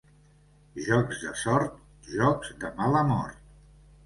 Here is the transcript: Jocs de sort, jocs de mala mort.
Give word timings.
Jocs 0.85 1.19
de 1.25 1.33
sort, 1.41 1.75
jocs 2.15 2.55
de 2.65 2.73
mala 2.81 3.05
mort. 3.13 3.45